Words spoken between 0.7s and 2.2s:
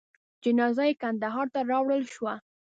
یې کندهار ته راوړل